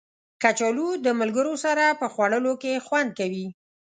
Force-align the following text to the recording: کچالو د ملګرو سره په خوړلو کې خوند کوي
کچالو 0.41 0.89
د 1.05 1.07
ملګرو 1.19 1.53
سره 1.65 1.85
په 1.99 2.05
خوړلو 2.13 2.53
کې 2.61 2.83
خوند 2.85 3.09
کوي 3.19 3.47